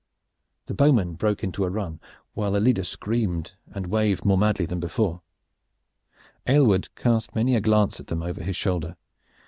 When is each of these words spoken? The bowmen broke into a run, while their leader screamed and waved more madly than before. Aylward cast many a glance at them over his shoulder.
The 0.65 0.73
bowmen 0.73 1.13
broke 1.13 1.43
into 1.43 1.63
a 1.63 1.69
run, 1.69 1.99
while 2.33 2.53
their 2.53 2.59
leader 2.59 2.83
screamed 2.83 3.53
and 3.71 3.85
waved 3.85 4.25
more 4.25 4.35
madly 4.35 4.65
than 4.65 4.79
before. 4.79 5.21
Aylward 6.47 6.89
cast 6.95 7.35
many 7.35 7.55
a 7.55 7.61
glance 7.61 7.99
at 7.99 8.07
them 8.07 8.23
over 8.23 8.41
his 8.41 8.55
shoulder. 8.55 8.97